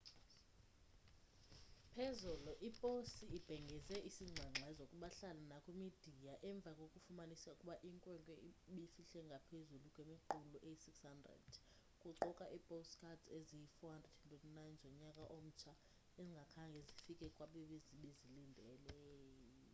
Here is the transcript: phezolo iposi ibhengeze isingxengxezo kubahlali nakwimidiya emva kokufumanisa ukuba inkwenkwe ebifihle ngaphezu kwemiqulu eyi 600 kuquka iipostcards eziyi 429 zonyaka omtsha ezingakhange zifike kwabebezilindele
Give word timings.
phezolo 1.93 2.51
iposi 2.69 3.23
ibhengeze 3.37 3.95
isingxengxezo 4.09 4.83
kubahlali 4.91 5.41
nakwimidiya 5.51 6.33
emva 6.49 6.71
kokufumanisa 6.79 7.47
ukuba 7.55 7.75
inkwenkwe 7.89 8.35
ebifihle 8.69 9.21
ngaphezu 9.29 9.75
kwemiqulu 9.95 10.57
eyi 10.69 10.77
600 10.85 11.53
kuquka 12.01 12.45
iipostcards 12.55 13.25
eziyi 13.37 13.67
429 13.77 14.81
zonyaka 14.81 15.23
omtsha 15.37 15.73
ezingakhange 16.21 16.79
zifike 16.87 17.27
kwabebezilindele 17.35 19.11